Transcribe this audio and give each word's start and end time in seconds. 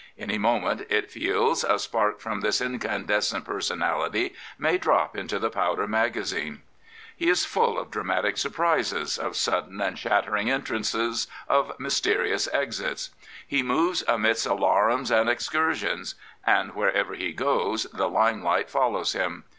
Any 0.17 0.39
moment, 0.39 0.87
it 0.89 1.11
feels, 1.11 1.63
a 1.63 1.77
spark 1.77 2.19
from 2.21 2.41
this 2.41 2.59
incandescent 2.59 3.45
personality 3.45 4.33
may 4.57 4.79
drop 4.79 5.15
into 5.15 5.37
the 5.37 5.51
powder 5.51 5.85
magazine. 5.87 6.63
He 7.15 7.29
is 7.29 7.45
full 7.45 7.77
of 7.77 7.91
dramatic 7.91 8.37
surprises, 8.39 9.19
of 9.19 9.35
sudden 9.35 9.79
and 9.79 9.99
shattering 9.99 10.49
entrances, 10.49 11.27
of 11.47 11.79
mysterious 11.79 12.49
exits. 12.51 13.11
He 13.47 13.61
moves 13.61 14.03
amidst 14.07 14.47
alarums 14.47 15.11
and 15.11 15.29
excursions. 15.29 16.15
And 16.47 16.73
wherever 16.73 17.13
he 17.13 17.31
goes 17.31 17.83
the 17.93 18.09
limelight 18.09 18.71
follows 18.71 19.13
him. 19.13 19.43